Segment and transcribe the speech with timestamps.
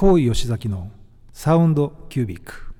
[0.00, 0.92] 高井吉崎の
[1.32, 2.72] サウンドキュービック。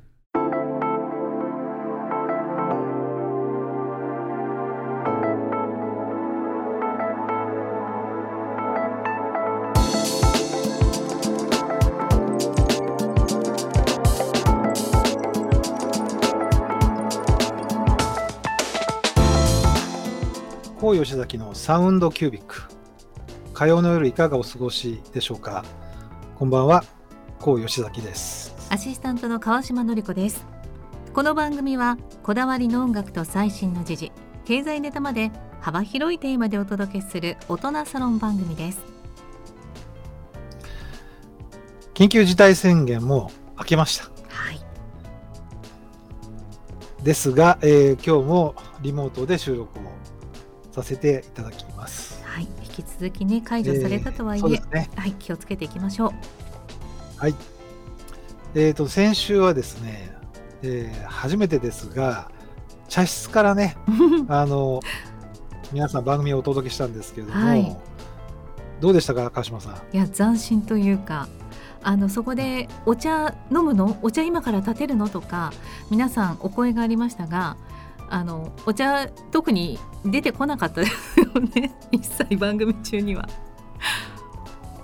[20.80, 22.62] 高井吉崎のサウンドキュービック。
[23.52, 25.64] 火曜の夜いかがお過ごしでしょうか？
[26.36, 26.84] こんばんは。
[27.40, 28.54] 高井吉崎です。
[28.68, 30.44] アシスタントの川島典子です。
[31.14, 34.12] この番組はこだわりの音楽と最新の時事
[34.44, 38.80] 経済ネタまで幅広いテーマでお届けする大人サロン番組です。
[41.94, 44.04] 緊急事態宣言も明けました。
[44.28, 44.60] はい。
[47.04, 49.82] ですが、えー今日もリモートで収録を
[50.72, 52.20] させていただきます。
[52.24, 52.48] はい。
[52.64, 54.90] 引き続きね解除されたとはいえ、そうですね。
[54.96, 56.12] はい気をつけていきましょう
[57.18, 57.34] はい。
[58.54, 60.10] えー、と先週はですね、
[60.62, 62.30] えー初めてですが
[62.88, 63.76] 茶室からね
[64.28, 64.80] あの
[65.72, 67.76] 皆さん番組をお届けしたんですけれども、はい。
[68.80, 69.96] どうでしたか川島さん？
[69.96, 71.28] いや斬新というか
[71.82, 73.98] あのそこでお茶飲むの？
[74.02, 75.08] お茶今から立てるの？
[75.08, 75.52] とか
[75.90, 77.56] 皆さんお声がありましたが
[78.08, 83.28] あのお茶特に出てこなかったですよね 一切番組中には。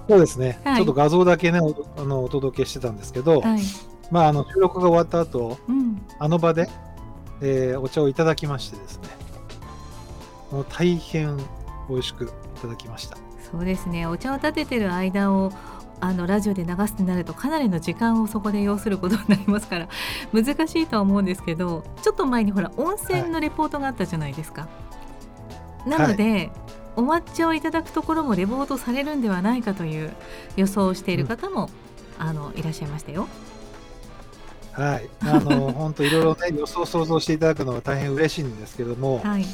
[0.08, 0.76] そうですね、はい。
[0.76, 3.60] ちょっと画像だけねおあのお届けしてたんですけど、はい。
[4.10, 6.68] まあ、あの収録が終わった後うん、あの場で、
[7.40, 9.08] えーお茶をいただきましてですね。
[10.50, 11.36] もう大変
[11.88, 12.28] 美味しくい
[12.60, 13.16] ただきました。
[13.50, 14.06] そうですね。
[14.06, 15.52] お茶を立ててる間を
[16.00, 19.88] あのラジオで流すとなるとかなりの時間をそこで要することになりますから
[20.32, 24.68] 難しいとは思うんですけどちょっと前にほら温泉のレポートがあったじゃないですか。
[25.86, 26.50] なので、
[26.96, 30.12] お抹茶をいただくところもレポートされるんではないかという
[30.56, 31.70] 予想をしている方も、
[32.18, 33.28] あのいらっしゃいましたよ。
[34.72, 35.08] はい。
[35.20, 39.44] あの本当いろいろね予想想像していただくのは大変嬉しいんですけども、はい、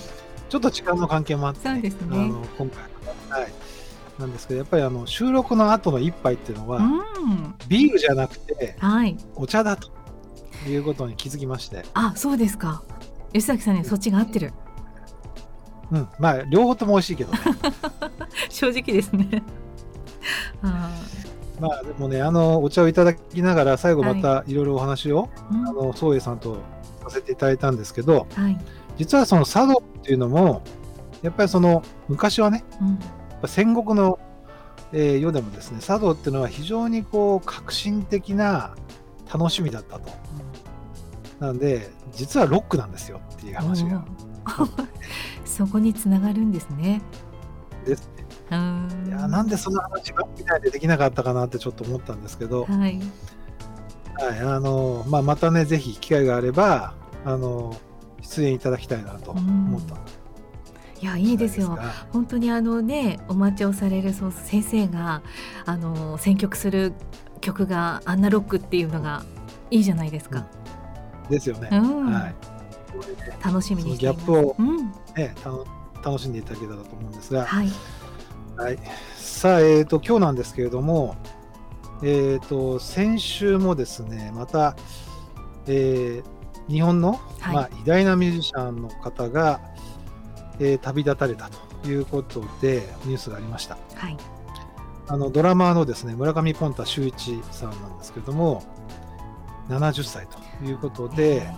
[0.48, 2.16] ちょっと時間の関係もあって、そうですね。
[2.16, 3.52] あの今回はい。
[4.18, 9.88] なんですけどやっぱりあの収録の後の一杯っていうのは、うん、ビールじゃなくてはい、お茶だと
[10.68, 12.82] いうことに気づきまして、あ、そうですか。
[13.32, 14.52] 吉崎さんにそっちが合ってる。
[15.92, 17.38] うん、まあ両方とも美味しいけどね。
[18.48, 19.42] 正直ですね。
[20.62, 20.90] あ
[21.60, 24.54] まあでもねあのお茶をいただきながら最後またい。
[24.54, 25.68] ろいろお話を、ーうん。
[25.68, 26.58] あの宗栄さんと
[27.02, 28.58] させていただいたんですけどはい、
[28.96, 30.62] 実はその茶道っていうのも
[31.22, 34.18] やっぱりその昔はねうん、戦国の、
[34.92, 38.74] えー世でもですね茶道っていうのは非常にこう革新的な
[39.32, 40.10] 楽しみだったと。
[41.40, 44.04] なんで実はロックなんですよっていう話が
[45.60, 47.02] そこにつながるんですね。
[47.84, 48.24] ですね。
[49.06, 52.98] いやなんでそんな話ばっかりでできなかったかなってちょっと思ったんですけど、はい、
[54.18, 56.94] はいあのまあ、またねぜひ機会があれば
[57.26, 57.76] あの
[58.22, 59.96] 出演いただきたいなと思った。
[61.02, 61.68] いやいいですよ。
[61.68, 61.82] が。
[62.10, 65.20] 本当にあのねお待ちをされるそう先生が
[65.66, 66.94] あの選曲する
[67.42, 69.24] 曲がアンナロックっていうのが
[69.70, 70.46] いいじゃないですか。
[71.28, 72.10] ですよね、うん。
[72.10, 72.49] はい
[73.44, 74.26] 楽しみにしています。
[74.26, 74.76] そのギャップをうん、
[75.16, 75.66] ね、たの
[76.02, 77.70] 楽しんでいただけたらと思うんですが、はい、
[78.56, 78.78] はい、
[79.16, 81.16] さあ、えー、と今日なんですけれども、
[82.02, 84.76] えー、と先週もですねまた、
[85.66, 87.54] えー日本の、はい。
[87.54, 89.60] まあ、偉大なミュージシャンの方が、
[90.60, 91.50] えー旅立たれた
[91.82, 93.76] ということでニュースがありました。
[93.96, 94.16] はい、
[95.08, 98.62] あのドラマーのですね村上ポンタ秀一さんなんですけれども
[99.68, 101.50] 70歳ということで、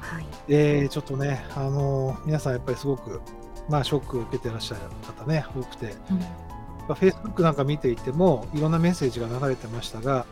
[0.00, 3.20] はい、えーちょっとね、あの皆さんやっぱりすごく、
[3.68, 5.94] まあ、ショックを受けてらっしゃる方ね多くて。
[6.10, 6.26] うん、ま
[6.88, 10.26] あ Facebook なんか見ていてもいろんなメッセージが流れてましたが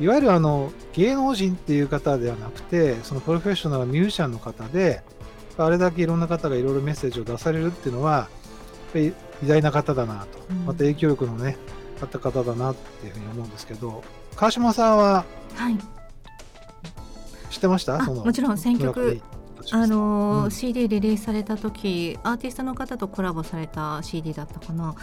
[0.00, 5.02] いわゆるあの芸能人っていう方ではなくてそのプロフェッショナルなミュージシャンの方で
[5.58, 8.28] あれだけいろんな方がいろいろメッセージを出されるっていうのはやっ
[8.92, 10.64] ぱり偉大な方だなと、うん。
[10.64, 11.56] また影響力のね
[12.00, 14.02] あった方だなっていうふうに思うんですけど
[14.36, 15.24] 川島さんは
[15.54, 15.78] はい、
[17.50, 17.96] 知ってました？
[17.96, 19.20] あそのもちろん選曲
[19.72, 20.50] あのーうん。
[20.50, 24.94] CD リリースされた時アーティストの方とコラボされた CD だったかな。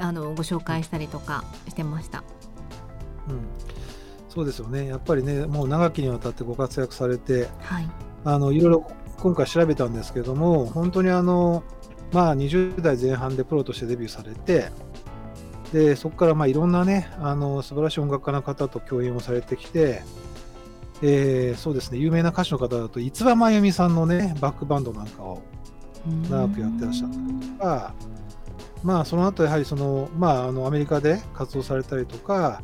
[0.00, 2.24] あのご紹介したりとかしてました。
[3.28, 3.40] うん、
[4.28, 7.88] そうですよね、やっぱりね、もう長きにわたってご活躍されて、はい、
[8.24, 8.86] あのいろいろ
[9.18, 11.64] 今回調べたんですけども、本当にあの、
[12.12, 14.70] まあ、20代前半でプロとしてデビューされて、
[15.72, 20.02] でそこからまあいろんなね、あの素晴らしい音楽家の方と共演をされてきて、
[21.02, 25.42] えーそうですね、有名な歌手の方だと、五葉真由美さんのね、バックバンドなんかを
[26.30, 27.94] 長くやってらっしゃったりとか、
[28.82, 32.62] まあ、その後やはりその、まあ、あのアメリカで活動されたりとか、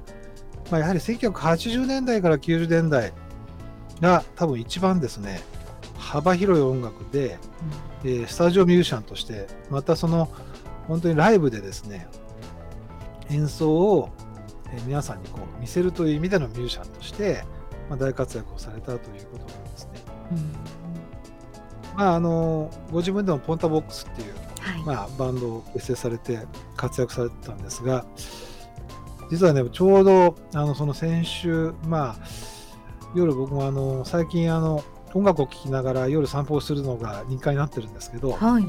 [0.71, 3.13] まあ、やはり1980年代から90年代
[4.01, 5.41] が多分一番ですね
[5.99, 7.39] 幅広い音楽で、
[8.05, 10.31] えースタジオミュージシャンとしてまたその
[10.87, 12.07] 本当にライブでですね
[13.31, 14.11] 演奏を、
[14.73, 17.45] えー皆さんにこう見せるという意味でのミュージシャンとして、
[17.93, 19.91] まあ、大活躍をされたということなんですね。
[20.33, 21.97] うん。
[21.97, 26.39] まあ、あのご自分でもポンタボックスっていうはい、まあ、バンドを結成されて
[26.75, 28.07] 活躍されてたんですが
[29.31, 32.27] 実はねちょうどあのその先週まあ
[33.15, 38.65] 夜僕もあの最近あの音楽を聴きながら夜散歩をするのが日課になってるんですけどはい、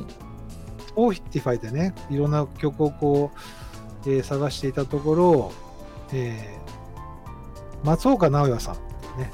[0.97, 3.31] Spotify でねいろんな曲をこ
[4.05, 5.51] う、えー探していたところ、
[6.11, 6.63] えー
[7.85, 9.31] 松岡直哉さんね。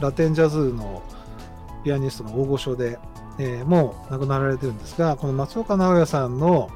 [0.00, 1.02] ラテンジャズの
[1.84, 2.98] ピアニストの大御所で、
[3.38, 6.70] えーもう亡くなられてるんですがこの松岡直哉さんの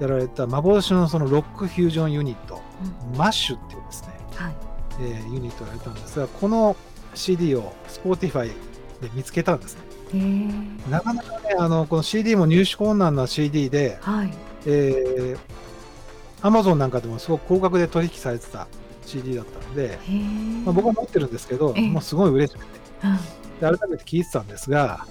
[0.00, 2.62] やられた幻のそのロックフュージョンユニット
[3.12, 3.18] うん。
[3.18, 4.54] マッシュっていうですね、はい、
[5.00, 6.76] えーユニットをやられたんですがこの
[7.14, 9.82] CD を Spotify で見つけたんですね。
[10.90, 14.32] なかなかねあのこの CD も入手困難な CD ではい、
[14.66, 15.38] えー、
[16.42, 18.68] Amazon なんかでもすごく高額で取引されてた
[19.08, 19.98] CD だったので、
[20.64, 21.88] まあ、僕は持ってるんですけど、ええ。
[21.88, 22.80] もうすごい嬉しくて。
[23.04, 23.38] うん。
[23.58, 25.06] で改めて聴いてたんですが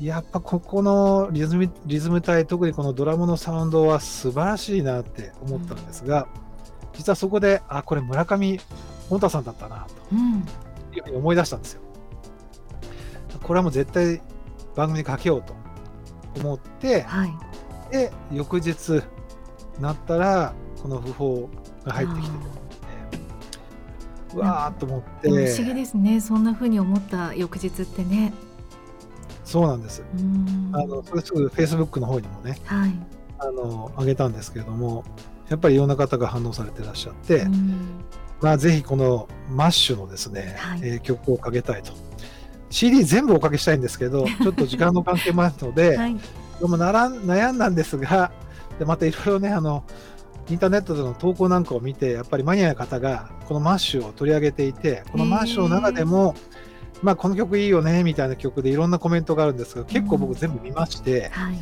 [0.00, 6.28] やっぱここのリズムリズム隊特にこのドラムのサウンドは素晴らしいなって思ったんですが、
[6.92, 8.60] 実はそこであこれ村上
[9.08, 10.42] 本太さんだったなうん、
[10.92, 11.80] というふうに思い出したんですよ。
[13.42, 14.22] これはもう絶対
[14.76, 15.52] 番組にかけようと
[16.40, 17.32] 思って、はい、
[17.90, 19.02] で翌日
[19.80, 21.50] なったらこの訃報
[21.84, 22.36] が入ってきて。
[22.36, 22.67] う
[24.34, 26.20] わーっと思っでも不思議てですね。
[26.20, 28.32] そんな風に思った翌日ってね。
[29.44, 30.02] そうなんです。
[30.14, 32.92] うん、あのそれすぐ Facebook の方にもねはい、
[33.38, 35.04] あの上げたんですけれども
[35.48, 38.04] やっぱりいろんな方が反応されてらっしゃって、うん。
[38.40, 40.80] まあぜひこのマッシュのですね、はい。
[40.82, 41.92] えー曲をかけたいと。
[42.70, 46.16] CD 全部おかけしたいんですけど ちょっと時間の関係もあるので、はい、
[46.60, 48.30] でもならん悩んだんですが、
[48.78, 49.84] でまたいろいろね、あの、
[50.50, 56.34] インターネットでの投稿なんかを見て、やっぱりマニアの方がこのマッシュを取り上げていて、このマッシュの中でも、
[57.02, 61.58] まあこの曲いいよねみたいな曲でいろんなコメントがあるんですが、結構僕全部見まして、はい、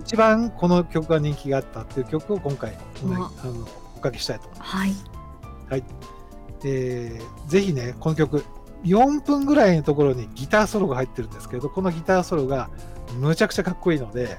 [0.00, 4.76] 一番この曲が人気があったっていう曲を今回、うわあのおかけしたいと思います。
[4.76, 5.84] はい、
[6.64, 8.44] えーぜひね、この曲、
[8.84, 12.70] 4分ぐらいのところにギターソロが入ってるんですけど、このギターソロが
[13.18, 14.38] むちゃくちゃかっこいいので、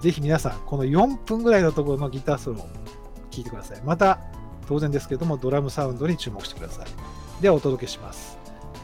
[0.00, 2.68] ぜひ皆さん、この4分ぐらいのところのギターソロを
[3.30, 3.82] 聴いてください。
[3.84, 4.18] また、
[4.68, 6.86] 当然ですけども、ドラムサウンドに注目してください。
[7.42, 8.38] では、お届けします。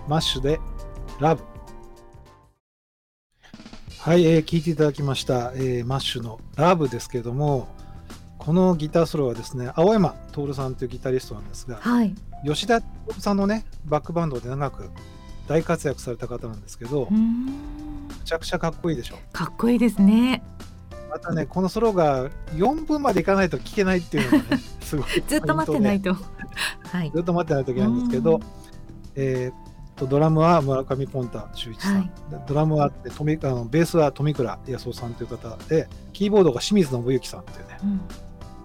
[0.08, 0.60] マッシュで、
[1.20, 1.42] ラブ。
[3.98, 7.68] はい、えー聞いていただきました、えーマッシュのラブですけれども、
[8.36, 12.12] このギターソロはですね、青山徹さんというギタリストなんですが、はい、
[12.44, 12.82] 吉田
[13.20, 14.90] さんのねバックバンドで長く
[15.46, 20.42] 大活躍された方なんですけど、うめん、ちゃくちゃかっこいいでしょかっこいいですね。
[21.12, 26.14] またねこのソロが4分までいかないと聴けないっていうのがね すごいずっと待ってないと。
[26.14, 26.20] と。
[26.88, 27.10] はい。
[27.14, 28.40] ず、っと待ってないといけないんですけど、
[29.14, 29.54] えーっ
[29.94, 32.10] とドラムは村上ポンタ修一さん、はい。
[32.30, 37.78] でドラムは富あのベースは富倉康夫さんという方でキーボードが清水信之さんというね。
[37.82, 38.00] うん、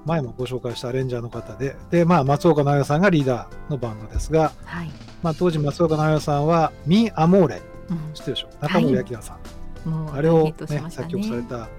[0.05, 1.75] 前もご紹介したアレンジャーの方で。
[1.91, 4.89] で、まあ、松岡直哉さんがリーダーのバンドですが、はい、
[5.21, 7.61] まあ、当時松岡直哉さんは「ミ・アモーレ」
[7.91, 8.13] うん。
[8.13, 8.47] 知ってるでしょ？
[8.61, 9.37] 中森明菜さ
[9.85, 11.69] ん、もうあれを、ねました作曲された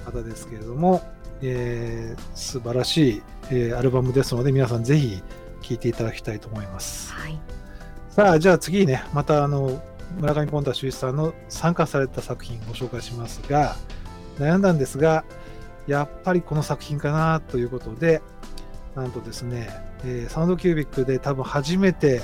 [0.00, 1.02] 方ですけれども、
[1.42, 5.22] えー素晴らしい、えーアルバムですので皆さんぜひ
[5.62, 7.12] 聴いていただきたいと思います。
[7.12, 7.38] はい、
[8.08, 9.82] さあじゃあ次ねまたあの
[10.18, 13.76] 村上ポンタ修一さんの参加された作品ご紹介しますが
[14.38, 15.24] 悩んだんですが
[15.86, 18.22] やっぱりこの作品かなということで
[18.96, 19.68] なんとですね、
[20.04, 22.22] えーサウンドキュービックで多分初めて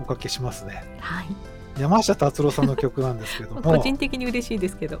[0.00, 1.26] おかけしますねはい、
[1.80, 5.00] 山下達郎さんの曲なんですけども 個人的に嬉しいですけど。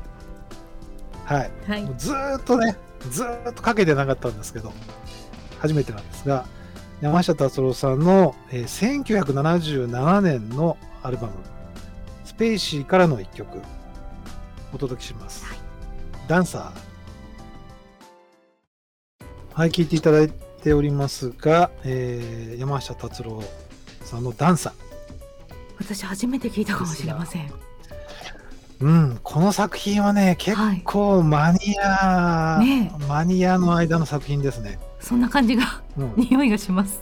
[1.28, 2.76] はいはいもう、ずーっとね、
[3.10, 4.72] ずーっとかけてなかったんですけど、
[5.58, 6.46] 初めてなんですが、
[7.02, 11.34] 山下達郎さんの、えー1977年のアルバム、
[12.24, 13.60] スペーシーからの一曲、
[14.72, 15.44] お届けします。
[15.44, 15.58] はい
[16.28, 19.54] ダンサー。
[19.54, 20.30] はい、聴いていただい
[20.62, 23.42] ておりますが、えー山下達郎
[24.02, 24.72] さんのダンサー。
[25.78, 27.67] 私初めて聞いたかもしれません。
[28.80, 34.78] うん、この作品はね、結はい、構マニア、ねマニアの間の作品ですね。
[35.00, 37.00] そんな感じがうん、 匂いがします。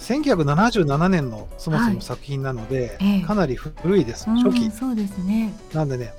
[0.00, 4.70] 1977年のそもそはいも作品なので、ええかなり古いです、うん初期。
[4.70, 5.52] そうですね。
[5.72, 6.12] なんでね、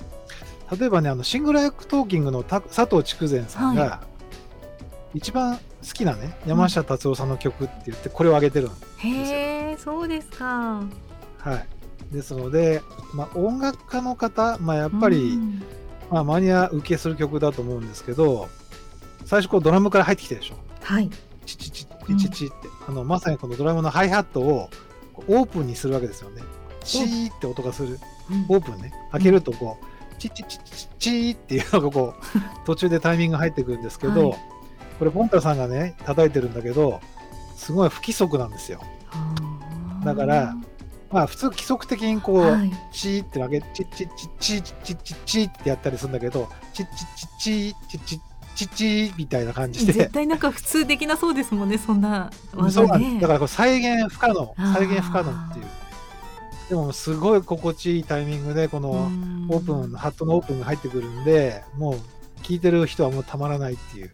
[0.77, 4.01] 例えばね、あの Sing Like Talking のた佐藤竹善さんが、
[5.13, 5.61] 一番好
[5.93, 8.87] きなね山下達郎さんの曲って言ってこれを挙げてるんですよ。
[9.01, 10.83] へえそうですか
[11.39, 11.65] はい、
[12.11, 12.81] ですので、
[13.13, 15.63] まあ、音楽家の方、まあ、やっぱり、うん。
[16.09, 18.49] まあ、マニア受けする曲だと思うんですけど
[19.25, 20.55] 最初こうドラムから入ってきてるでしょ？
[20.81, 21.09] はい。
[21.45, 22.53] チチチチチチって、
[22.87, 24.69] あのまさにこのドラムのハイハットを
[25.27, 26.41] オープンにするわけですよね。
[26.83, 27.99] チーって音がする。
[28.31, 28.55] うん。
[28.55, 28.91] オープンね。
[29.11, 32.23] 開けるとこうチチチチチーっていうのがこう
[32.65, 34.39] 途中でタイミングが入ってくるんですけど、はい。
[34.97, 37.01] これポンタさんがね叩いてるんだけど
[37.55, 38.81] すごい不規則なんですよ。
[40.03, 40.55] だから
[41.11, 42.71] まあ普通規則的にこう、はい。
[42.91, 48.19] チーって分けチッチッチッチッチッチッチッってやったりするんだけどチッチッチッチッチッ
[48.55, 55.65] チッチッみたいな感じで絶対なんか普通できなそうですもんねそんな技そうだからこれ再現不可能再現不可能っていう
[56.69, 61.99] でもすごい心地いいタイミングでこのうんオープンハットのオープンが入ってくるんでもう
[62.43, 64.11] 聞いてる人はもうたまらないっていう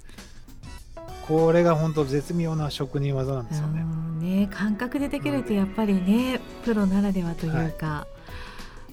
[1.28, 3.82] これが本当絶妙な職人技なんですよね。
[3.82, 8.08] うんね感覚でできるとやっぱりねプロならではというか、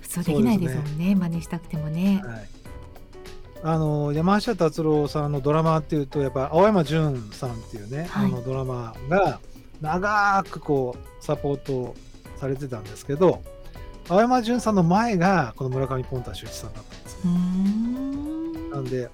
[0.01, 2.23] 普通できないですもんね真似したくてもね。
[2.25, 2.49] はい、
[3.63, 9.41] あの山下達郎さんのドラマーっていうとやっぱ青山純さんっていうね、はいあのドラマーが
[9.81, 11.95] 長くこうサポート
[12.37, 13.43] されてたんですけど
[14.09, 17.31] 青山純さんの前がこの村上ポンタ秀一さんだったんですね。
[17.31, 19.11] んなんで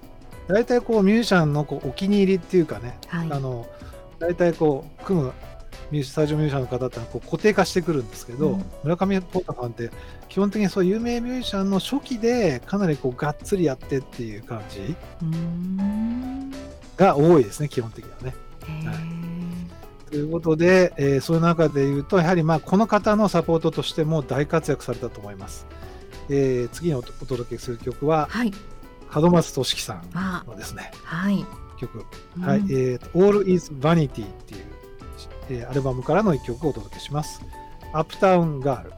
[0.49, 3.31] 大体こうミュージシャンのこうお気に入りっていうかね、はい。
[3.31, 3.67] あの
[4.17, 5.33] 大体こう組む
[5.91, 8.65] ミュージスタジオミュージシャンの方ってこう固定化してくるんですけど、うん。
[8.83, 9.91] 村上ポンタさんって
[10.27, 14.95] 基本的にそう有名ミュージシャンの初期でかなりこうがっつりやってっていう感じ
[16.97, 18.33] が多いですね基本的にはね。
[18.87, 19.19] は
[20.09, 25.67] ということで、えーそういう中で言うとやはりまあこの方のサポートとしても大活躍されたと思います。
[26.29, 28.51] えー次におお届けする曲ははい
[29.13, 31.45] 門松俊樹さんあのですねはい、
[31.79, 32.05] 曲
[32.37, 34.11] うんはい、えーと、All is Vanity っ
[34.45, 34.65] ていう、
[35.49, 37.41] えーアルバムからの一曲をお届けします。
[37.93, 38.93] アップタウンガール。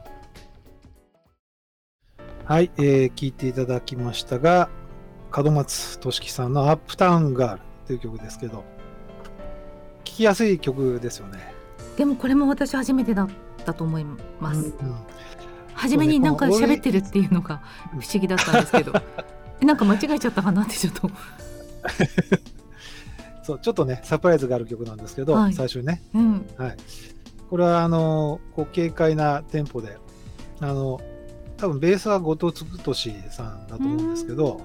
[2.44, 4.68] はい、えー聞いていただきましたが、
[5.34, 8.64] 門松俊樹さんのアップタウンガールという曲ですけど、聴
[10.04, 11.54] きやすい曲ですよね。
[11.96, 13.28] でもこれも私初めてだっ
[13.64, 14.04] たと思い
[14.40, 14.60] ます。
[14.60, 14.96] うんうん
[15.74, 18.92] 初めになんか喋ってるっていうのが不思議だったんですけど、
[19.64, 21.10] なんか間違えちゃったかなってちょっと。
[23.44, 25.52] そうちょっとね、サプライズがある曲なんですけど、はい。
[25.52, 26.76] 最初にね、うん、はい、
[27.50, 29.98] これはあのこう軽快なテンポで
[30.60, 31.00] あの
[31.58, 34.60] 多分ベースは後藤嗣俊さんだと思うんですけど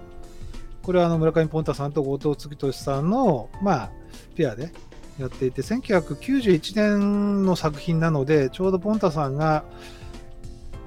[0.84, 3.92] これはあの村上ポンタさんと後藤嗣俊さんのまあ
[4.36, 4.72] ペアで
[5.20, 9.66] やっていて1991年の作品なのでちょうどポンタさんが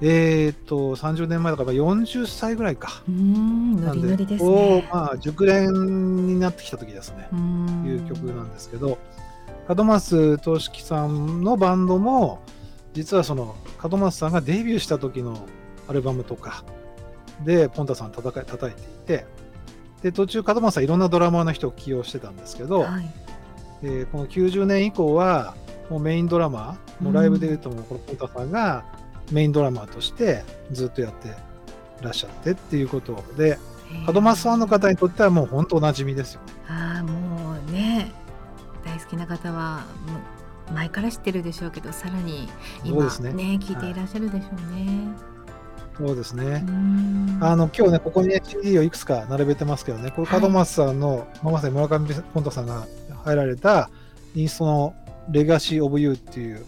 [0.03, 3.03] えー、と30年前だから40歳ぐらいか。
[3.07, 4.37] うーん、ノなんリノリで
[4.91, 5.71] まあ、熟練
[6.25, 7.29] になってきた時ですね。
[7.85, 8.97] いう曲なんですけど、
[9.67, 12.41] 門松俊樹さんのバンドも
[12.93, 15.45] 実はその門松さんがデビューした時の
[15.87, 16.63] アルバムとか
[17.43, 19.25] でポンタさん叩か叩いていて
[20.03, 23.13] で途中門松さんいろんなドラマーの人を起用してたんですけど、はい、
[23.83, 25.55] えーこの90年以降は
[25.89, 28.85] もうメインドラマーもうライブでいうともうこのポンタさんが
[29.31, 31.35] メインドラマーとしてずっとやって
[32.01, 33.57] らっしゃってっていうことで
[34.13, 36.53] 角松さんの方にとってはもう本当おなじみですよね。
[36.67, 38.11] ああもうね
[38.85, 40.17] 大好きな方はも
[40.69, 42.47] う前から知ってるでしょうけどさらに
[42.83, 45.31] 今ねね聞いていらっしゃるでしょうね。
[45.97, 46.63] そうですね。
[47.41, 52.87] あの今日ね、ここに、ね、CD をいくつか並べてますけどね、これ、はい角松さんの、まあまさに村上ポンタさんが
[53.23, 53.89] 入られた、
[54.33, 54.95] インストの
[55.29, 56.65] Legacy of You っていう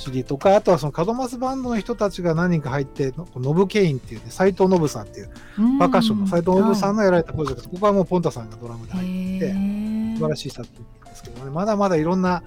[0.00, 5.30] CD とか、あとはその門松バンドの人たちが何人か入って、ノブ・ケインっていうね、斎藤ノブさんっていう、
[5.78, 12.42] パーカッションの斎藤ノブさんのやられたプロジェクト、ここはもうポンタさんがドラムで入ってて、素晴らいしい作品ですけどね、まだまだいろんな、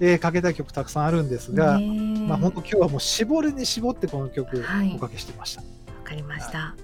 [0.00, 4.94] えーかけたい曲たくさんあるんですが、まあ本当今日はもう絞りに絞ってこの曲はい。
[4.96, 5.60] おかけしてました。
[5.62, 5.66] わ
[6.04, 6.74] かりました。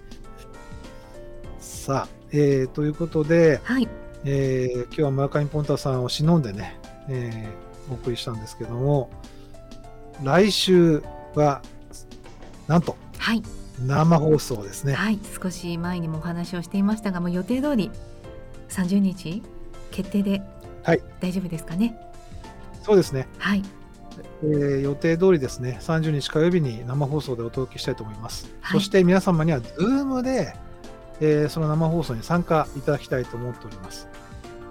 [1.59, 3.89] さあ、えーということで、はい。
[4.25, 6.79] えー今日は村上ポンタさんを忍んでね、
[7.09, 9.09] えーお送りしたんですけども、
[10.23, 11.03] 来週
[11.35, 11.63] は、
[12.67, 13.43] なんとはい
[13.87, 14.95] 生放送ですね。
[14.95, 17.91] はい少し前にもお話をしていましたがもう予定通り
[18.69, 19.43] 30日
[19.91, 20.43] 決定で
[20.83, 21.97] はい大丈夫ですかね？
[22.83, 23.63] そうですね、はい
[24.43, 28.51] えー予定通りですね、30日火曜日に生放送でお届けしたいと思います。
[28.61, 30.57] はいそして皆様には Zoom で、
[31.21, 34.09] えーその生放送に参加いただきたいと思っております。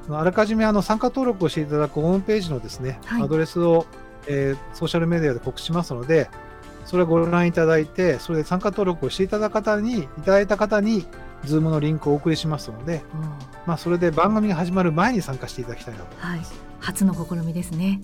[0.09, 3.85] あらかじめあの参加登録をしていただくホームページのですね、はいアドレスを、
[4.27, 6.29] えーソーシャルメディアで告知しますので、
[6.85, 11.05] それをご覧いただいて、それで参加登録をしていただいた方に、いただいた方に、
[11.43, 13.21] ズームのリンクをお送りしますので、うん
[13.65, 16.17] まあ、それで番組が始まる前に参加していただきたいなと。
[16.17, 16.39] はい、
[16.79, 18.01] 初の試みですね。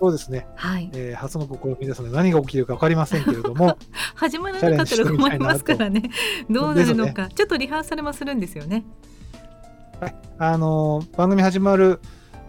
[0.00, 3.76] そうですね、はい、えー初の試みですので何が起きるか分かりませんけれども
[4.14, 6.02] 始まらなかったら困りますからね。
[6.48, 8.84] どうなるのか、ちょっとリハーサルもするんですよね。
[10.38, 12.00] あのー番組始まる、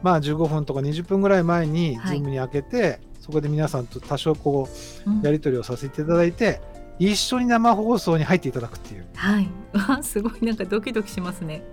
[0.02, 2.18] まあ、15分とか20分ぐらい前にはい。
[2.18, 4.68] Zoom に開けて、そこで皆さんと多少こ
[5.06, 5.22] うん。
[5.22, 6.62] うやり取りをさせていただいて、
[7.00, 9.06] 一緒に生放送に入っていただくっていう。
[9.16, 10.46] はい、 わすごい。
[10.46, 11.64] なんかドキドキしますね。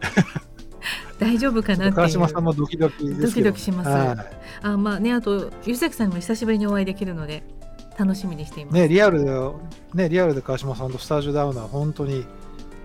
[1.18, 1.90] 大丈夫かな。
[1.92, 3.88] 川島さんもドキドキドキドキします。
[3.88, 4.16] はい。
[4.62, 7.42] あまあねあとゆ崎さんにも久しぶりにお会いできるので
[7.98, 8.74] 楽しみにしています。
[8.74, 9.32] ね、リアルで、
[9.94, 12.26] ね、リアルで川島さんとスタジオで会うのは本当に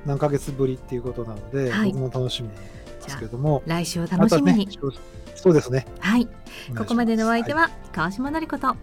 [0.06, 1.92] 何ヶ月ぶりっていうことなので、はい。
[1.92, 2.50] 僕も楽しみ
[3.03, 4.65] ですけども、来週を楽しみに。
[4.67, 4.74] ね
[5.36, 5.88] そうですね。
[6.00, 6.27] はい、
[6.77, 8.75] ここまでのお相手は川島典子と。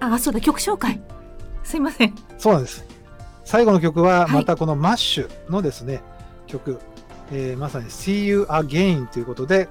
[0.00, 1.00] あ、そうだ曲紹介。
[1.62, 2.14] すいません。
[2.38, 2.84] そうなんです。
[3.44, 6.02] 最後の曲ははいまたこのマッシュのですね、
[6.46, 6.80] 曲、
[7.30, 9.68] えーまさに See You Again ということで、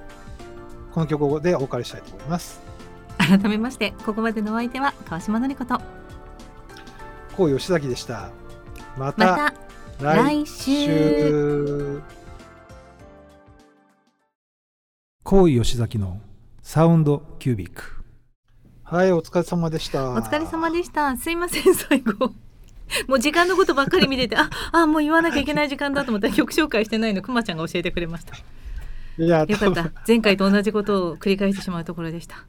[0.92, 2.60] この曲でお別れしたいと思います。
[3.18, 5.80] 改めましてここまでのお相手は川島典子と。
[7.36, 8.30] こう吉崎でした。
[8.96, 9.52] また
[10.00, 12.00] 来週。
[15.24, 15.30] 週。
[15.30, 16.20] こう吉崎の
[16.62, 18.04] サウンドキュービック。
[18.84, 20.10] はい、お疲れ様でした。
[20.10, 21.16] お疲れ様でした。
[21.16, 22.32] すいません最後。
[23.08, 28.36] もう時間のことばっかり見てて、あ、あ、もう言わなきゃいけない時間だと思ったら曲紹介してないのくまちゃんが教えてくれました。
[29.16, 29.90] いや、よかった。
[30.06, 32.44] 前回と同じことを繰り返してしまうところでした。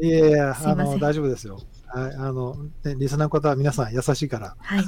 [0.00, 1.60] いやいや、あすいませんの大丈夫ですよ。
[1.86, 4.56] はい、あの、ね、リスナーの方は皆さん優しいから。
[4.58, 4.84] はい。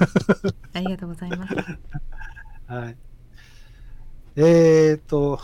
[0.75, 1.55] ありがとうございます。
[2.67, 2.97] はい。
[4.37, 5.41] えー、っと、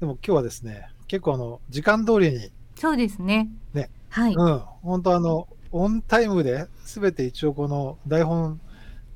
[0.00, 3.48] でも今日はですね、結構あの、時間通りに、そうですね。
[3.74, 4.34] ねはい。
[4.34, 8.60] うん、本当あの、オンタイムで全て一応この台本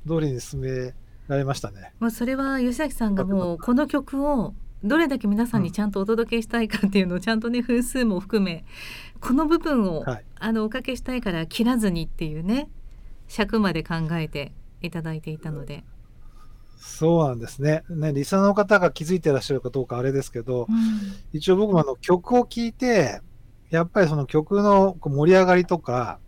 [0.07, 0.93] 通りに進め
[1.27, 1.93] られましたね。
[1.99, 8.65] もうそれは吉崎さんがもうこの曲をどれだけ皆さんにちゃんとお届けしたいかっていうのをちゃんとね分数も含め
[9.21, 12.67] この部分を、はいあのおかけしたいから切らずにっていうね
[13.29, 15.85] 尺まで考えていただいていたので、
[16.77, 17.83] そうなんですね。
[17.89, 20.77] ね、リスナーの方が気づいてらっしゃるかどうかあれですけど、うん。
[21.31, 23.21] 一応僕もあの曲を聴いて、
[23.69, 26.19] やっぱりその曲の盛り上がりとか、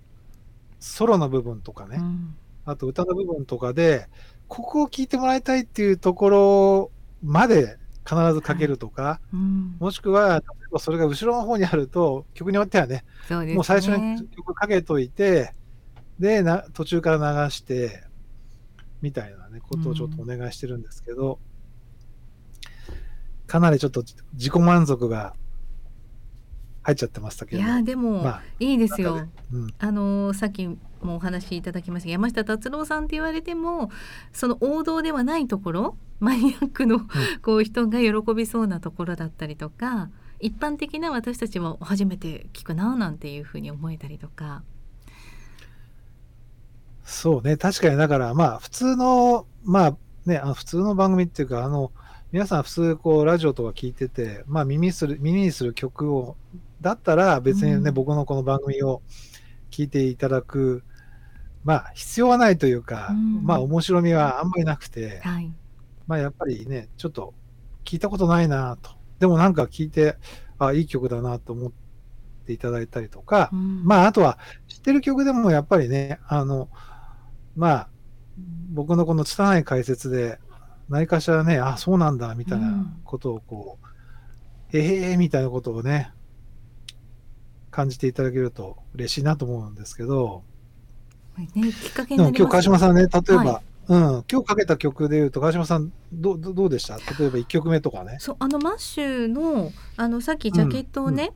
[0.79, 2.35] ソロの部分とかね、うん。
[2.65, 4.07] あと歌の部分とかで、
[4.47, 6.91] ここを聴いてもらいたいっていうところ
[7.23, 7.77] まで
[8.07, 9.75] 必ずかけるとか、うん。
[9.79, 13.53] もしくは、例えばそれが後ろの方にあると、曲によってはね、そうね。
[13.53, 15.53] もう最初に曲かけといて、
[16.19, 18.03] で、な途中から流して、
[19.05, 21.37] みたいなね、ことをちょっとお願いしてるんですけど、
[23.45, 25.35] かなりちょっと自己満足が
[26.81, 29.27] 入っちゃってましたけど、いやでも、まあ、いいですよ。
[29.53, 30.77] うん、あのさっきも
[31.17, 33.91] お話しいただきました山下達郎さんって言われても
[34.33, 37.01] その王道ではないところマニアックの
[37.43, 44.63] こう人が喜びそうなところだったりとか一般的な私たちも初めて聞くななんていうふうに思えたりとか。
[47.05, 51.91] そうね、確かにだから、まあ、普通の、まあね、あの普通の番組っていうか、あの、
[52.31, 56.35] 皆さん普通こうラジオとか聞いてて、まあ耳する、耳にする曲を、
[56.81, 57.93] だったら別にね、うん。
[57.93, 59.01] 僕のこの番組を
[59.71, 60.83] 聞いていただく、
[61.63, 63.43] まあ必要はないというか、うん。
[63.43, 65.53] まあ面白みはあんまりなくて、はい、
[66.07, 67.33] まあやっぱりね、ちょっと
[67.85, 68.91] 聞いたことないなと。
[69.19, 70.17] でもなんか聞いて、
[70.57, 71.71] あ、いい曲だなと思っ
[72.45, 73.85] ていただいたりとか、うん。
[73.85, 76.69] まあ、あとは、知ってる曲でもやっぱりね、あの、
[77.55, 77.89] まあ、
[78.71, 80.39] 僕のこの拙い解説で、
[80.89, 83.79] 何かしらね、あ、そうなんだ、みたいなことをこ
[84.71, 86.11] う、へへーみたいなことをね、
[87.71, 90.43] 感じていただけると嬉しいなと思うんですけど、
[91.37, 93.99] ね、きっかけになります川島さんね、例えば、はうん、
[94.31, 96.95] 今日かけた曲でいうと、川島さん、どうどうどうでした？
[96.97, 98.17] 例えば1曲目とかね。
[98.19, 101.33] そうあのマッシュのあのさっきジャケットをね、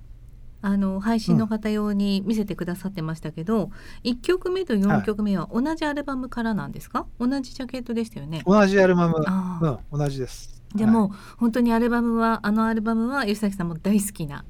[0.61, 3.71] あの配信の方用に見せてくださってましたけど、
[4.03, 7.05] 1曲目と4曲目は同じアルバムからなんですか？
[7.19, 8.43] 同じジャケットでしたよね。
[8.45, 9.15] 同じアルバム、
[9.61, 10.61] うん、同じです。
[10.75, 14.45] でも、本当にアルバムはあのアルバムは吉崎さんも大好きな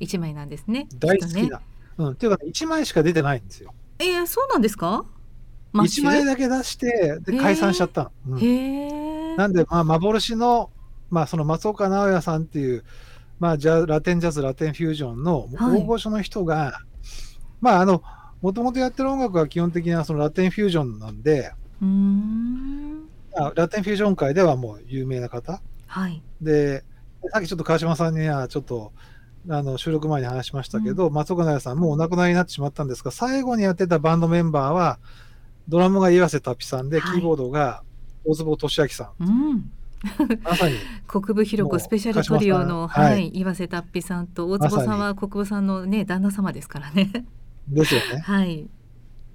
[0.00, 0.88] 一枚なんですね。
[0.98, 1.60] 大好きっとねな。
[1.98, 3.72] うん、っていうか、ね、1枚しか出てないんですよ。
[3.98, 5.04] えー、そうなんですか？
[5.72, 8.36] マッシ1ュ枚だけ出して、で、解散しちゃったの。
[8.36, 9.36] うんへえ。
[9.36, 10.70] なんで、まあ、幻の、
[11.08, 12.84] まあ、その松岡直哉さんっていう、
[13.42, 15.80] まあ、ジャラテンジャズ、ラテンフュージョンのはい。
[15.80, 16.78] 大御所の人が、
[17.60, 18.00] まあ、あの、
[18.40, 21.50] もともとやってる音楽は基本的なそのラテンフュージョンなんで、
[21.82, 21.84] う
[23.56, 25.60] ラテンフュージョン界ではもう有名な方。
[25.88, 26.22] はい。
[26.40, 26.84] で、
[27.32, 28.92] さっきちょっと川島さんにはちょっと、
[29.48, 35.00] あの収録前に話しましたけど、松岡直哉さん、もうお亡くなりになってしまったんですが、最後にやってたバンドメンバーは、
[35.66, 37.14] ドラムが岩瀬タピさんで、はい。
[37.16, 37.82] キーボードが
[38.24, 39.72] 大坪俊明さん、うん、
[40.42, 47.10] まさに国分ひろ子スペシャルトリオの、はいはい岩瀬達比さんと大坪さんは国分さんのね旦那様ですからね。
[47.68, 48.20] ですよね。
[48.24, 48.62] はい。
[48.62, 48.66] っ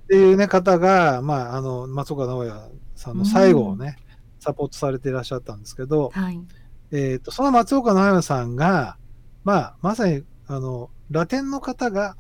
[0.08, 3.98] ていう、ね、方が、まあ、あの松岡直哉さんの最後をね、
[4.40, 6.40] サポートされていらっしゃったんですけど、はい。
[6.92, 8.98] えー、とその松岡直哉さんが、
[9.44, 12.16] まあ、まさにあのラテンの方が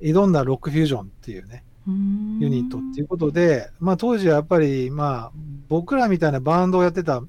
[0.00, 5.32] 挑んだロックフュージョンっていうね、ユユニットっていうことで、まあ、当時はやっぱり、まあ、
[5.68, 7.22] 僕らみたいなバンドをやってた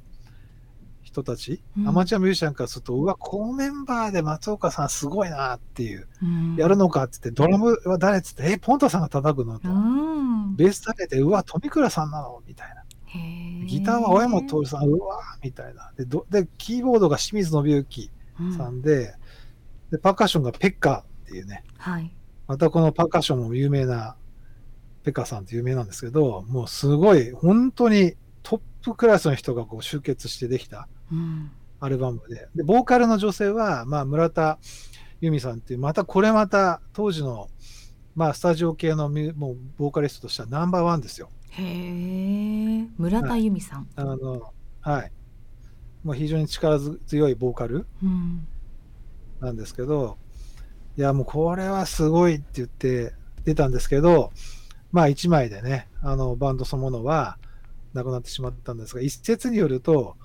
[1.17, 10.55] 人たち、うんアマチュアミュージシャンからすると、うわ、このメンバーで松岡さんすごいなっていう、うんやるのかって言って、ドラムは誰っつって、え、ポンタさんが叩くのとう、ん。
[10.55, 12.83] ベース叩いて、うわ、富倉さんなのみたいな。
[13.65, 15.91] ギターは青山徹さん、うわみたいな。
[15.97, 18.11] で、どでキーボードが清水信之
[18.55, 19.15] さんで、
[19.91, 22.13] で、パーカッションがペッカっていうね、はい。
[22.47, 24.15] またこのパーカッションも有名な、
[25.03, 30.96] ペッカさんって有名なんですけど、もうすごい、本当にトップクラスの人がこう集結してできたうん。
[31.79, 34.59] アルバムで、で、ボーカルの女性は、まあ、村田
[35.21, 37.49] 由美さんっていう、またこれまた当時の、
[38.15, 41.29] まあ、スタジオ系のミュもうボーカリストとしてはナンバーワンですよ。
[41.51, 42.87] へえ。
[42.97, 43.87] 村田由美さん。
[43.95, 45.11] あの、はい。
[46.03, 48.47] もう非常に力強いボーカルうん。
[49.39, 50.17] なんですけど、
[50.97, 54.31] いや、もうこれはすごいって言って出たんですけど、
[54.91, 57.37] まあ一枚でね、あのバンドそのものは
[57.93, 60.15] なくなってしまったんですが、一説によると、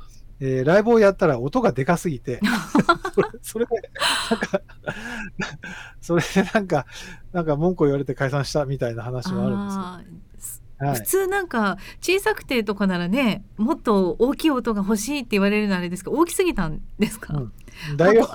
[0.44, 2.40] えーライブをやったら音がでかすぎて、
[3.14, 3.90] それそれで、
[4.28, 4.60] なんか、
[6.00, 6.86] それでなんか、
[7.32, 9.80] なんか文句を言われて解散したみたいな話もあるんですよ。
[9.82, 10.02] は
[10.94, 10.98] い。
[10.98, 17.52] 普通なんか小さくてとかならねもっと大きい音が欲しいって言われるのはあれですけど大きすぎたんですか、うん。
[17.96, 18.28] 大音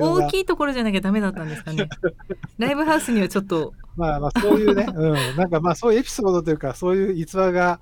[0.00, 1.88] 大きいところじゃなきゃダメだったんですかね？
[2.58, 3.74] ライブハウスにはちょっと。
[3.94, 7.78] まあまあそういうね、うん、なんかまあそういうエピソードというか、そういう逸話が、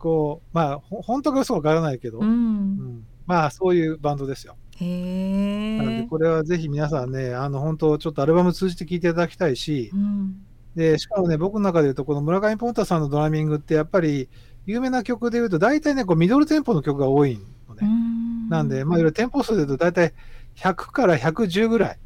[0.00, 2.30] こう、まあほ本当か嘘かわからないけど、ううん。
[2.78, 4.56] んまあそういうバンドですよ。
[4.76, 10.34] へなのでえこれはぜひ皆さんね、あの本当ちょっとアルバム通じて聴いていただきたいしう、ん。
[10.74, 14.28] で、しかもね、僕の中で言うと、この村上ポンタさんのドラミングってやっぱり
[14.66, 17.86] 有名な曲で言うと、大体ね、こうミドルテンポの曲が多いのね。
[18.48, 20.12] なんで、まあいろいろテンポ数で言うと大体
[20.56, 21.98] 100から110ぐらい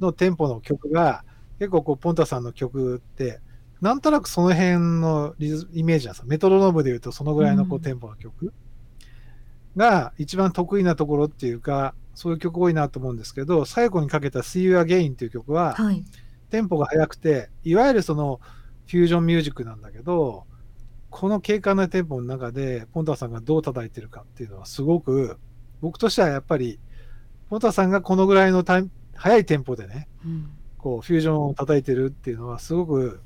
[0.00, 1.24] のテンポの曲が、
[1.58, 3.40] 結構こう、ポンタさんの曲って、
[3.80, 6.26] なんとなくその辺のリズイメージなんですよ。
[6.28, 7.82] メトロノームで言うと、そのぐらいのこううん。
[7.82, 8.52] テンポの曲
[9.76, 16.04] が一番得意なところっていうか、そういう曲多いなと思うんですけど、最後にかけた See You Again っていう曲は、はい。
[16.50, 18.40] テンポが速くて、いわゆるその
[18.86, 20.44] フュージョンミュージックなんだけど、
[21.10, 25.38] この軽快なテンポの中で、ポンタさんがどう叩いてるかっていうのは、すごく、
[25.80, 26.78] 僕としてはやっぱり、
[27.50, 30.50] ポンタさんがこのぐらいのタイム速いテンポでね、うん。
[30.78, 33.20] こうフュージョンを叩いてるっていうのはすごく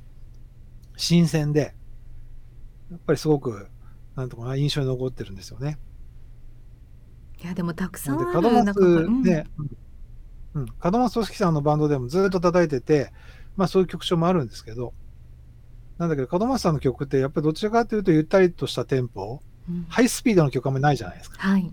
[0.99, 1.75] 新鮮で、
[2.91, 3.69] やっぱりすごく、
[4.17, 5.79] なんとかな、印象に残ってるんですよね。
[7.43, 9.23] いやでもたくさなんんあで、門松る中から、うん。
[9.23, 9.45] ね、
[10.55, 13.13] うん、門松組織さんのバンドでもずっと叩いてて、
[13.57, 14.93] まあそういう曲調もあるんですけど、
[15.99, 19.87] なんだけど、門松さんの曲ってやっぱりどちらかというとゆったりとしたテンポ、うん。
[19.89, 21.39] ハイスピードの曲あんまりないじゃないですか。
[21.39, 21.73] はい。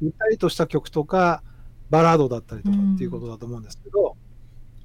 [0.00, 1.42] ゆったりとした曲とか、
[1.90, 4.16] バラードだったりとかっていうことだと思うんですけど、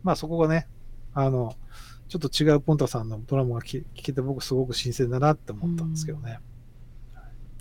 [0.04, 0.68] まあそこがね、
[1.14, 1.56] あの、
[2.14, 6.38] ちょっと違うポンタさんのドラムが聴けて僕すごく新鮮だなって思ったんですけどね。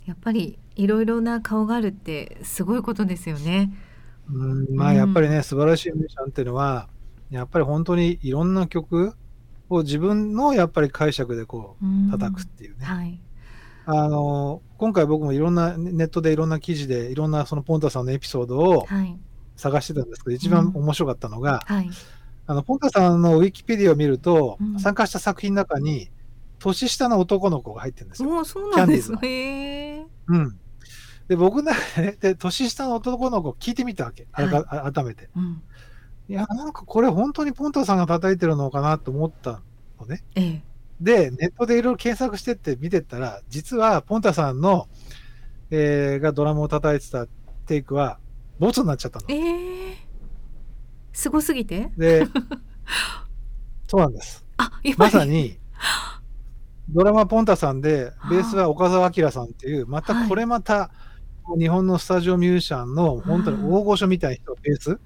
[0.05, 3.73] やっぱりいろいろな顔があるってすごいことですよね。
[4.31, 6.91] うん、まあやっぱりね、素晴らしいミュージシャンっていうのは、
[7.31, 9.15] やっぱり本当にいろんな曲
[9.71, 12.85] を自分のやっぱり解釈でこうんう叩くっていうね。
[12.85, 13.19] はい。
[13.87, 19.19] あの、今回僕もいろんなネットでいろんな記事でいろんなそのポンタさんのエピソードをはい。
[19.57, 21.91] 探してたんですけど、一番面白かったのが、はい。
[22.47, 26.11] あの、ポンタさんのウィキペディアを見ると、うん参加した作品の中に
[26.59, 28.45] 年下の男の子が入ってるんですよ。
[28.45, 30.07] そうなんですキャンデへえ。
[30.29, 30.59] うん。
[31.29, 31.73] で、僕ね、
[32.21, 34.27] で、年下の男の子を聞いてみたわけ。
[34.33, 35.29] あらか改めて。
[35.37, 35.63] うん。
[36.29, 39.61] いや、なんかこれ本当にポンタさんが叩いてるのかなと思った
[40.01, 40.23] のね。
[40.35, 40.63] ええ。
[41.01, 44.89] で、ネットでいろいろ検索してって見てったら、実はポンタさんの、
[45.71, 47.27] えーがドラムを叩いてた
[47.67, 48.19] テイクは、
[48.59, 49.27] ボツになっちゃったの。
[49.29, 50.02] ええ。
[51.13, 51.91] すごすぎて？
[51.97, 52.27] で、
[53.89, 54.45] そうなんです。
[54.57, 54.71] あ。
[54.97, 55.59] まさに、
[56.91, 60.91] ドラマポンタさんで、ベースは岡澤明さんっていう、またこれまた、
[61.59, 64.99] 日本のスタジオミュージシャンの本当に大御所みたいな人、ベース。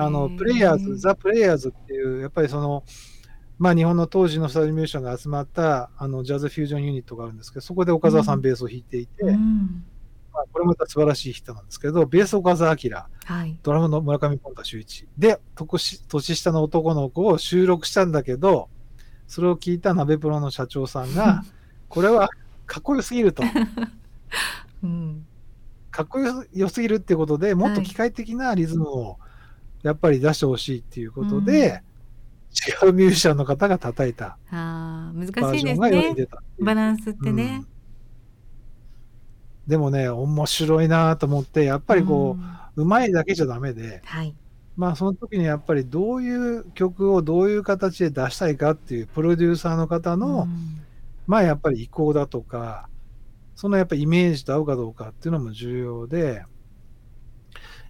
[0.00, 2.84] あの、プレイヤーズ、ザ・プレイヤーズっていう、やっぱりその、
[3.58, 9.84] まあ日本の当時のスタジオミュージシャンが集まったあのジャズフュージョンユニットがあるんですけど、そこで岡澤さうんんベースを弾いていて、うん。
[10.40, 12.90] まあ、これまた素晴らしい人なんですけど、ベース岡澤明、
[13.24, 13.58] はい。
[13.62, 15.06] ドラムの村上ポンタ秀一。
[15.18, 18.70] で、年年下の男の子を収録したんだけど、
[19.26, 21.42] それを聞いた鍋プロの社長さんが、
[21.88, 22.30] これは
[22.66, 23.42] かっこよすぎると。
[24.82, 25.26] うん。
[25.90, 29.18] かっこよよすぎるっていうことで、もっと機械的なリズムを
[29.82, 31.82] やっぱり出してほしいっていうことで、
[32.84, 36.14] 違うミュージシャンの方が叩いたああ、難バーしいですジョンが世にね。
[36.14, 37.64] 出たっていうバランスってね。
[39.70, 44.34] でもね、面白いなと思って、やっぱりこうんう、うまいだけじゃダメで、はい。
[44.76, 50.82] まあその時にやっぱりどういう曲をどういう形で出したいかっていうプロデューサーの方の、うん
[51.26, 52.88] まあやっぱり意向だとか、
[53.54, 56.44] そのやっぱイメージと合うかどうかっていうのも重要で、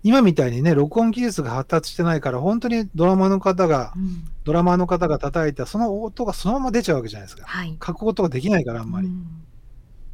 [0.03, 7.47] 今みたいにね、録音技術が発達してないから、本当にドラマの方が、うんドラマーの方が叩いたその音がそのまま出ちゃうわけじゃないですか。
[7.47, 7.71] はい。
[7.75, 9.07] 書くことができないから、あんまり。
[9.07, 9.27] うん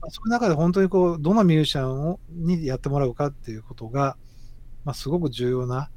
[0.01, 4.17] まあ、その中で本当にこう、どのミュージシャンをにやってもらうかっていうことが、
[4.85, 5.91] まあ、すごく重要な、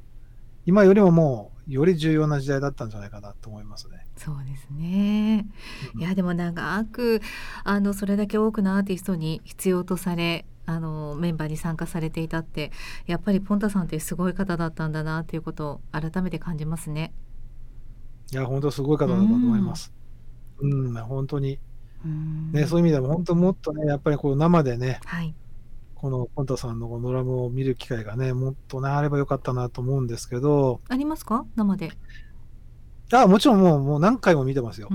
[0.66, 4.06] 今よりももう、より重要な時代だったんじゃないかなと思いますね。
[4.16, 5.46] そうですね。
[5.94, 7.20] うんいやでも長く
[7.62, 12.72] あのそれだけ多くのアーティストに必要とされあのメンバーに参加されていたって
[13.06, 17.12] やっぱりポンタさんってすごい方だったんだなっていうことを改めて感じますね。
[18.32, 19.92] いや、本当すごい方だと思います。
[20.60, 21.58] うん、本当に。
[22.04, 25.34] うんね、そういう意味でも本当もっとね、やっぱりこう生でね、はい。
[25.94, 31.44] このポンタさんのこのドラムを見る機会がね、もっとね、あればよかったなと思うんですけど、ありますか？
[31.56, 31.92] 生で。
[33.12, 34.88] あもちろんもうもう何回も見てますよ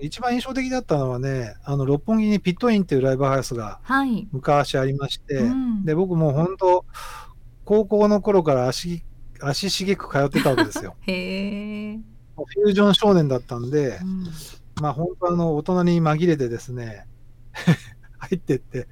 [0.00, 4.26] 一番印象的だったのはね、あの六本木にピットインっていうライブハウスがはい。
[4.32, 6.86] 昔ありまして、うんで、僕もう本当、
[7.64, 9.04] 高校の頃から足、
[9.42, 10.96] 足しげく通ってたわけですよ。
[11.04, 14.24] フュージョン少年だったんでう、ん
[14.80, 17.06] まあ本当あの、大人に紛れてですね、
[18.18, 18.88] 入ってって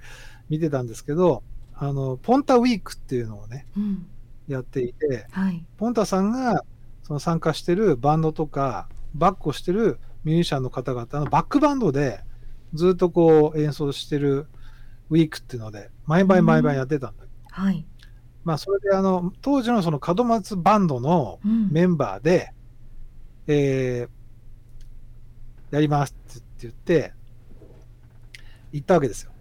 [0.48, 1.42] 見てたんですけど、
[1.74, 4.06] あの、ポンタウィークっていうのをね、うん。
[4.48, 5.64] やっていて、はい。
[5.76, 6.64] ポンタさんが
[7.02, 12.20] その参加してるバンドとか、バックをしてるミュージシャンの方々のバックバンドで
[12.74, 14.46] ずっとこう演奏してる
[15.10, 17.24] ウィークっていうので、毎晩毎晩やってたんだ。
[17.50, 17.86] はい。
[18.44, 22.52] まあそれであの、当時のその門松バンドのうんメンバーで、
[23.46, 24.17] えー
[25.70, 27.12] やりますって言って、
[28.72, 29.32] 行ったわけですよ。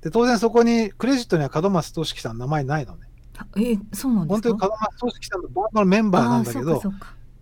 [0.00, 3.08] で、当然そこにクレジットには門松俊樹さんの名前ないのね。
[3.36, 4.48] あえそうなんですか？
[4.48, 6.82] 本当に門松俊樹さんのバンドのメンバーなんだけど、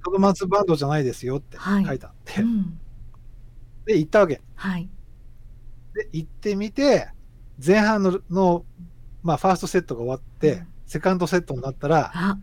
[0.07, 2.79] 門松バンドじゃないですよってはい書いてあって、うん。
[3.85, 4.41] で、行ったわけ。
[4.55, 4.89] はい。
[5.95, 7.09] で、行ってみて、
[7.65, 8.65] 前半の、の
[9.23, 12.37] まあ、ファーストセットが終わって、うんセカンドセットになったら、あ、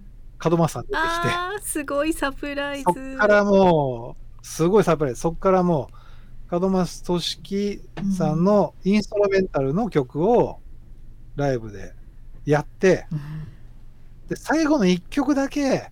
[0.43, 2.83] 門松さん出てきて、すごいサプライズ。
[2.85, 5.21] そっからもう、すごいサプライズ。
[5.21, 5.89] そっからも
[6.51, 7.81] う、門松俊樹
[8.17, 10.59] さんのインストラメンタルの曲を
[11.35, 11.93] ライブで
[12.45, 13.19] やって、うん
[14.29, 15.91] で、最後の1曲だけ、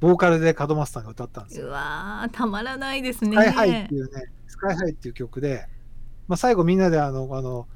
[0.00, 1.66] ボーカルで門松さんが歌ったんですよ。
[1.66, 3.32] うわーたまらないですね。
[3.32, 5.66] スカイハイっていうね、スカイハイっていう曲で、
[6.28, 7.66] まあ、最後みんなであの、あの、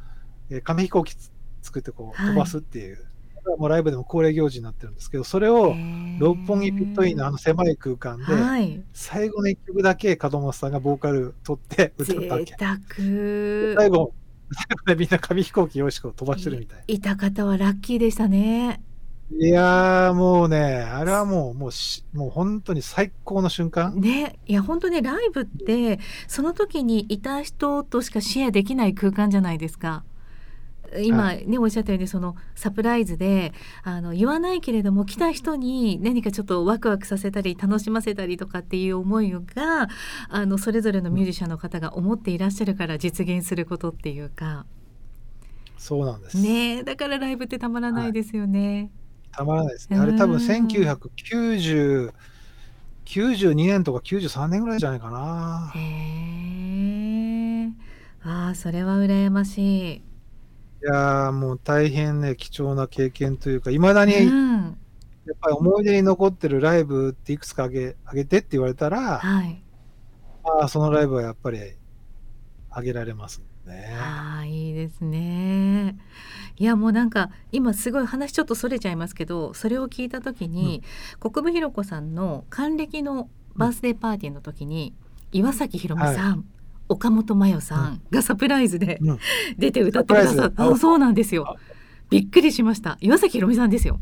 [0.50, 3.07] えー紙飛行機つ作ってこうはい飛ばすっていう、
[3.50, 5.74] はもうライブでも恒例行事になってるんですけど、それを
[6.18, 8.82] 六本木ピットインのあの狭い空間で、はい。
[8.92, 12.54] 最後の一曲だけ門松さんがボーカル取って歌ったわけ。
[13.76, 14.12] 最後、
[14.52, 16.84] 最後でみんな紙飛行機よしこ飛ばしてるみたい。
[16.86, 18.82] いた方はラッキーでしたね。
[19.30, 23.94] いやーもうね、あれはもう、もうし、もう本当に最高の瞬間。
[24.00, 30.02] ね、いや本当ねライブってその時にいた人としかシェアできない空間じゃないですか。
[31.02, 39.88] 今はねおっしゃったようにそのサプライズであの言わないけれども来た人に何かちょっとワクワクさせたり楽しませたりとかっていう思いが
[40.28, 44.66] あのそれぞれのミュージシャンの方が思っていらっしゃるから実現することっていうか
[45.76, 46.36] そうなんです。
[46.36, 48.90] ねだからライブってたまらないですよね。
[49.32, 49.98] たまらないですね。
[49.98, 52.12] あれ多分うん1990、
[53.04, 55.70] 92年とか93年ぐらいじゃないかな。
[55.74, 57.68] へえ
[58.22, 60.07] ああそれは羨ましい。
[60.82, 64.78] いやーもう大変ね、貴重な経験というか、いまだにやうん
[65.32, 69.62] っぱり思い出に残ってるライブっていくつかあげあげてって言われたら、はい。
[70.44, 71.58] まあそのライブはやっぱり
[72.70, 73.94] あげられますね。
[74.00, 75.98] ああいいですね。
[76.56, 80.82] いやもうなんか今すごい話ちょっとそれちゃいますけどそれを聞いた時に、
[81.20, 84.94] 国分弘子さんの還暦のバースデーパーティーの時に、
[85.32, 86.46] 岩崎宏美さん、
[86.88, 89.18] 岡本真代さんがサプライズでうん。
[89.58, 91.46] 出て歌ってくださった、あそうなんですよ。
[91.48, 91.56] あ。
[92.10, 92.96] びっくりしました。
[93.00, 94.00] 岩崎宏美さんですよ。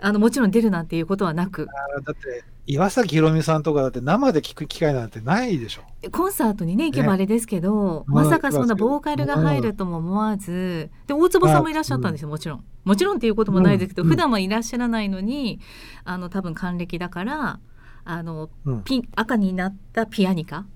[0.00, 1.66] あのもちろん出るなんていうことはなく。
[1.66, 5.82] だって岩崎宏美さんとかだって生で聞く機会なんてないでしょ。
[6.10, 8.14] コンサートにね行けばあれですけど、ね。
[8.14, 12.64] まさかそんなボーカルが入るとも思わず、で大坪さんもいらっしゃったんですよもちろん。
[12.84, 14.08] もちろんっていうこともないですけど、うん。
[14.08, 15.60] 普段はいらっしゃらないのに
[16.04, 17.60] あの多分還暦だから
[18.04, 18.82] あのうん。
[18.82, 20.66] ピン赤になったピアニカ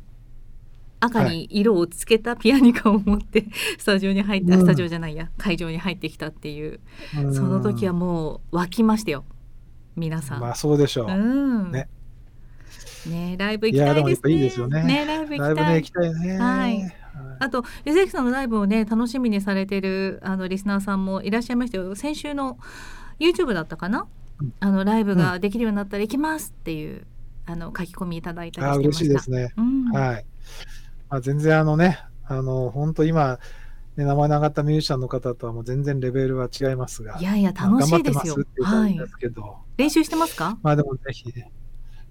[1.00, 3.46] 赤に色をつけたピアニカを持って
[3.78, 6.80] スタジオに入って、あスタジオじゃないや会場に入ってきたっていう、
[7.16, 9.24] うんその時はもう沸きましたよ
[9.96, 10.40] 皆さん。
[10.40, 11.10] まあそうでしょう。
[11.10, 11.88] うんね
[13.06, 14.32] ねライブ行きたいですね。
[14.32, 16.10] いいいですよねライブ行ライブきたい。
[16.10, 16.38] ね行きたいね。
[16.38, 16.94] はい
[17.40, 22.58] あと吉崎さんのライブをね楽しみにされてるあのリスナーさんもいらっしゃいましたよ先週の
[23.18, 24.06] YouTube だったかな、
[24.40, 27.04] うんあのライブができるようになったら行きますっていう、
[27.44, 29.04] あの書き込みいただいたりあしてました。
[29.04, 29.52] 嬉しいですね。
[29.56, 30.24] うんはい。
[31.10, 33.38] まあ、全然あのね、あの本当今、
[33.96, 40.58] ね、名前の上がったミュージシャンの方とはもう全然レベルは違いますが、いやいや楽しいですよまあ頑張ってますって言ったらい練習してますか？
[40.62, 41.50] まあでもぜひね、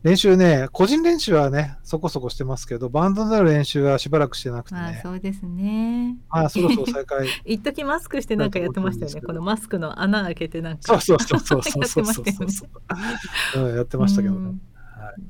[0.04, 6.18] 練習ね、個人練習はね、そこそこしてますけど、バンドになる練習はしばらくしてなくてまあね、そうですね。
[6.30, 7.28] まあそろそろ再開。
[7.46, 9.22] 一時マスクしてなんかやってましたよね。
[9.22, 11.00] このマスクの穴開けてなんか。
[11.00, 14.40] そうそうそうそうそうそうそう やってましたけどね。
[14.40, 14.56] うんはい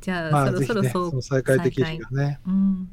[0.02, 2.40] じゃあ、まあそろそろそう、再開できる日がね。
[2.46, 2.88] うん、はい。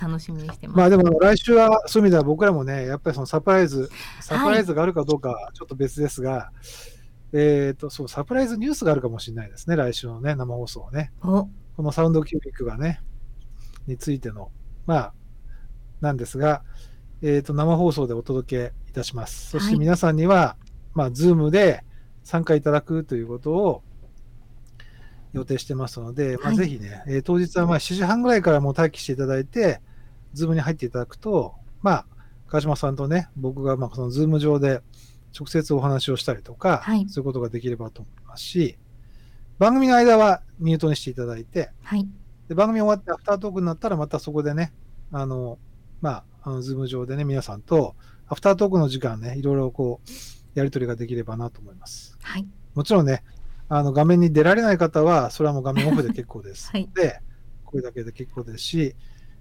[0.00, 0.76] 楽しみにしてます。
[0.76, 6.50] まあでも来週はそういう意味では僕らもね、やっぱりそのサプライズ、サプライズがあるかどうかはちょっと別ですが、
[7.32, 11.12] えっ、と、そう、サプライズニュースがあるかもしれないですね、来週のね、生放送ね。
[11.22, 13.00] お、このサウンドキュービックがね、
[13.86, 14.50] についての、
[14.86, 15.14] まあ、
[16.00, 16.62] なんですが、
[17.22, 19.50] えっ、と、生放送でお届けいたします。
[19.50, 20.56] そしてはい皆さんには、
[20.92, 21.84] まあ、ズームで
[22.22, 23.82] 参加いただくということを
[25.32, 26.56] 予定してますので、まあ、はい。
[26.56, 29.80] ぜひね、えー当日はまあ7時半ぐらいからもう待機していただいて、
[30.34, 32.06] ズームに入っていただくと、まあ、
[32.48, 34.82] 川島さんとね、僕がまあそのズーム上で
[35.38, 37.06] 直接お話をしたりとか、はい。
[37.08, 38.76] そういうことができればと思いますし、
[39.58, 42.08] 番組の間はミュートにしていただいて、はい、
[42.48, 44.72] で番組終わってアフタートークになったらまたそこでね、
[45.12, 45.58] あの、
[46.00, 47.94] まあ、あのズーム上でね、皆さんと
[48.28, 50.10] アフタートークの時間ね、いろいろこう、
[50.58, 52.18] やり取りができればなと思います。
[52.22, 53.22] はい、もちろんね、
[53.74, 56.70] あの画面に出られない方は、それはもう画面オフで結構です。
[56.70, 57.20] はいで、
[57.64, 58.94] 声だけで結構ですし、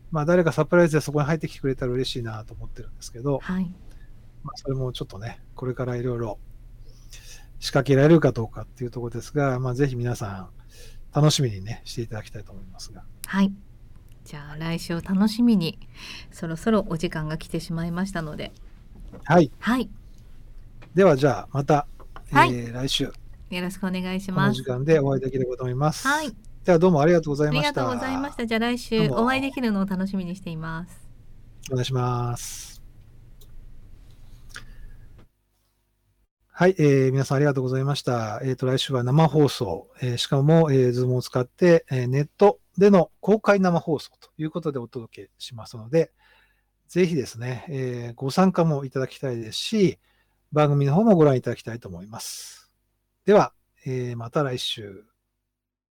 [0.09, 3.65] まあ、誰かサプライズでそこに入ってきてくれたら嬉しいなと思ってるんですけど、はい、
[4.43, 6.39] まあ、それもちょっとね、これからいろいろ
[7.59, 10.49] 仕掛けられるかどうかっていうところですが、まあ、ぜひ皆さん、
[11.13, 13.03] 楽しみにね、していただきたいと思いますが。
[13.27, 13.51] はい。
[14.23, 15.77] じゃあ来週を楽しみに
[16.31, 18.53] そろそろお時間が来てしまいましたので、
[19.25, 19.51] はい。
[19.59, 19.89] はい、
[20.95, 21.85] では、じゃあ、また、
[22.31, 23.11] はいえー来週、
[23.55, 24.85] よろしくお願いしますこの時。
[24.85, 26.07] 間でお会いできればと思います。
[26.07, 27.81] はい、では、どうもありがとうございありました。
[27.81, 28.45] がとうございました。
[28.45, 31.07] じゃあ来ど週お会いできるのを楽しみにしています。
[31.71, 32.81] お願いします。
[36.53, 38.39] はい、えー皆さんありがとうございました。
[38.43, 46.11] えっ、と、来週は生放送、えーしかも、えー、ズームを使って、えーネットでの公開生放送ということでお届けしますので、
[46.87, 49.97] ぜひですね、えーご参加もいただきたいですし、
[50.51, 52.60] 番組の方もご覧いただきたいと思います。
[53.25, 53.53] では、
[53.85, 55.05] えーまた来週。